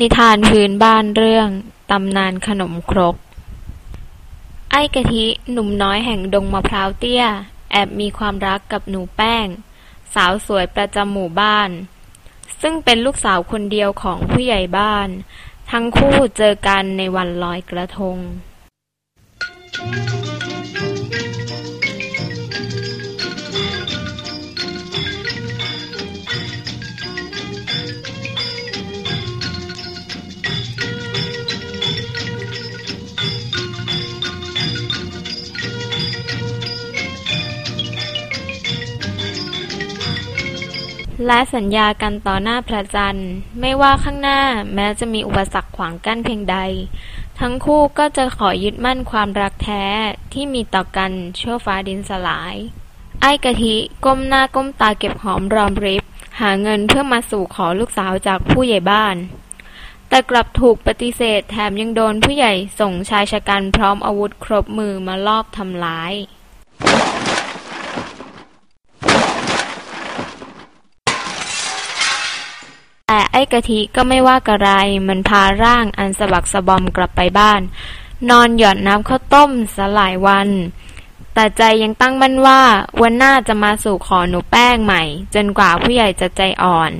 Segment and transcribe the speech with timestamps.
[0.00, 1.48] นิทานพื้นบ้านเรื่อง
[1.90, 3.16] ตำนานขนมครก
[4.70, 7.24] ไอ้กะทิหนุ่มน้อยแห่งดงมะพร้าวเตี้ย
[7.72, 9.46] แอบมีความรักกับหนูแป้ง
[10.14, 11.70] สาวสวยประจำหมู่บ้าน
[12.60, 15.08] ซึ่งเป็นลูกสาวคนเดียวของผู้ใหญ่บ้าน
[15.70, 18.16] ทั้งคู่เจอกันในวันลอยกระทง
[41.24, 43.30] และสัญญากันต่อหน้าพระจันทร์
[43.60, 44.40] ไม่ว่าข้างหน้า
[44.74, 46.56] แม้จะมีอุปสรรคขวางกั้นเพียงใด
[47.40, 49.84] ทั้งคู่ก็จะขอยึดมั่นความรักแท้
[50.32, 52.54] ที่มีต่อกันชั่วฟ้าดินสลาย
[53.22, 53.74] ไอ้กะทิ
[54.04, 56.04] ก้มหน้าก้มตาเก็บหอมรอมริบ
[56.40, 59.16] หาเงินเพื่อมาสู่ขอลูกสาวจากผู้ใหญ่บ้าน
[60.08, 66.14] แต่กลับถูกปฏิเสธแถมยังโดนผู้ใหญ่ส่งชายชะกันพร้อมอาวุธครบมือมาลอบทำร้าย
[73.08, 74.68] แต่ไอ้กะทิก็ไม่ว่ากระไร
[75.08, 77.60] มันพาร่างอันสะบักสะบอมกลับไปบ้าน
[78.30, 80.48] นอนหยอดน้ำข้าวต้มสลายวัน
[81.34, 82.60] แต่ใจยังตั้งมั่นว่า
[83.02, 85.02] วันหน้าจะมาสู่ขอหนูแป้งใหม่
[85.34, 86.92] จนกว่าผู้ใหญ่จะใจอ่อน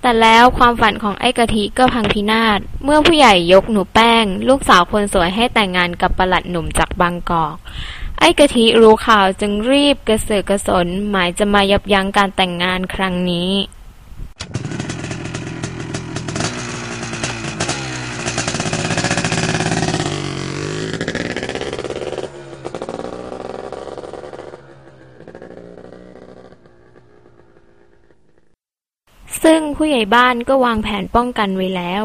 [0.00, 7.56] แต่แล้วความฝันของไอ้กะทิก็พังพินาศ เมื่อผู้ใหญ่ยกหนูแป้ง ลูกสาวคนสวยให้แต่งงานกับประหลัดหนุ่มจากบางกอก
[8.20, 13.50] ไอ้กะทิรู้ข่าวจึงรีบกระเสือกกระสนหมายจะมายับยั้งการแต่งงานครั้งนี้
[29.44, 32.04] ซึ่งผู้ใหญ่บ้านก็วางแผนป้องกันไว้แล้ว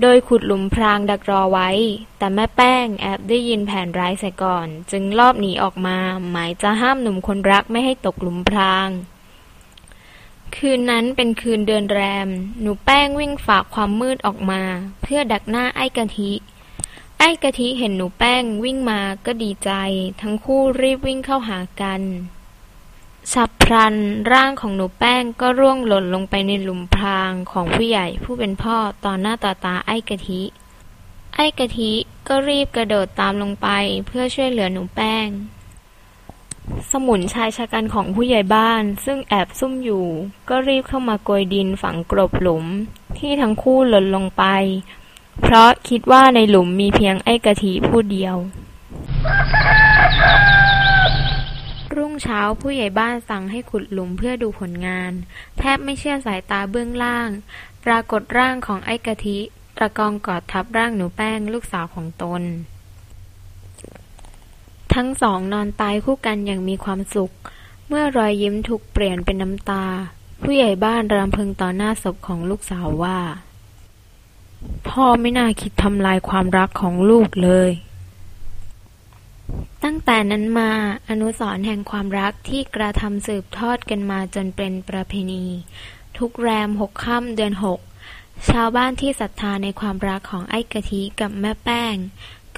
[0.00, 1.70] โดยขุดหลุมพรางดักรอไว้
[2.18, 5.98] แต่แม่แป้งแอบได้ยินแผนร้ายใส่ก่อน จึงลอบหนีออกมา
[6.30, 8.88] หมายจะห้ามหนุ่มคนรักไม่ให้ตกหลุมพราง
[10.56, 12.28] คืนนั้นเป็นคืนเดือนแรม
[12.60, 14.62] หนูแป้งวิ่งฝากความมืดออกมา
[15.02, 16.32] เพื่อดักหน้าไอ้กะทิ
[17.18, 19.70] ไอ้กะทิเห็นหนูแป้งวิ่งมาก็ดีใจ
[20.20, 22.02] ทั้งคู่รีบวิ่งเข้าหากัน
[23.32, 23.94] ฉับพลัน
[24.32, 30.42] ร่างของหนูแป้งก็ร่วงหล่นลงไปในหลุมพรางของผู้ใหญ่ผู้เป็นพ่อต่อหน้าต่อตาไอ้กะทิ
[31.36, 31.92] ไอ้กะทิ
[32.28, 33.68] ก็รีบกระโดดตามลงไป
[34.06, 35.26] เพื่อช่วยเหลือหนูแป้ง
[36.90, 40.06] สมุนชายชะกันของผู้ใหญ่บ้านซึ่งแอบซุ่มอยู่
[40.48, 42.64] ก็รีบเข้ามาโกยดินฝังกรบหลุม
[43.18, 44.44] ที่ทั้งคู่หล่นลงไป
[45.42, 48.36] เพราะคิดว่าในหลุมมีเพียงไอ้กะทิผู้เดียว
[51.96, 55.12] รุ่งเช้าผู้ใหญ่บ้านสั่งให้ขุดหลุมเพื่อดูผลงาน
[55.58, 57.30] แทบไม่เชื่อสายตาเบื้องล่าง
[57.84, 59.38] ปรากฏร่างของไอ้กะทิ
[59.78, 62.42] ตะกองกอดทับร่างหนูแป้งลูกสาวของตน
[64.94, 67.32] ทั้งสองนอนตายคู่กันอย่างมีความสุข
[67.88, 69.84] เมื่อรอยยิ้มถูกเปลี่ยนเป็นน้ำตา
[70.42, 73.18] ผู้ใหญ่บ้านรำพึงต่อหน้าศพของลูกสาวว่า
[74.88, 77.70] พ่อไม่น่าคิดทำลายความรักของลูกเลย
[79.84, 80.70] ตั้งแต่นั้นมา
[81.08, 85.44] อนุสรณ์แห่งความรักที่กระทำสืบทอดกันมาจนเป็นประเพณี
[86.18, 87.80] ทุกแรมหกค่ำเดือนหก
[88.50, 91.96] ชาวบ้านที่ศรัทธาในความรักของไอ้กะทิกับแม่แป้ง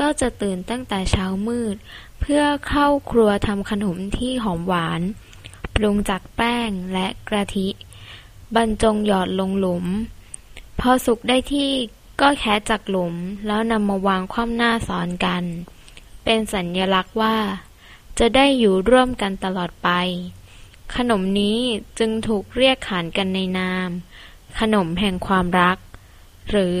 [0.00, 1.76] ก็จะตื่นตั้งแต่เช้ามืด
[2.20, 5.00] เพื่อเข้าครัวทำขนมที่หอมหวาน
[5.74, 7.68] ปรุงจากแป้งและกะทิ
[8.54, 9.86] บรรจงหยอดลงหลุม
[10.80, 11.70] พอสุกได้ที่
[12.20, 13.14] ก็แคะจากหลุม
[13.46, 15.44] แล้วนำมาวางคว่ำหน้าสอนกัน
[16.28, 17.36] เป็นสัญญลักษณ์ว่า
[18.18, 19.90] จะได้อยู่ร่วมกันตลอดไป
[20.96, 21.58] ขนมนี้
[21.98, 23.88] จึงถูกเรียกขานกันในนาม
[24.60, 25.78] ขนมแห่งความรัก
[26.50, 26.78] หรือ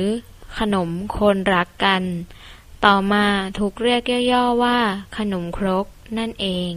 [0.58, 2.02] ขนมคนรักกัน
[2.84, 3.26] ต่อมา
[3.58, 4.02] ถูกเรียก
[4.32, 4.78] ย่อๆว่า
[5.18, 5.86] ขนมครก
[6.18, 6.70] นั่นเอง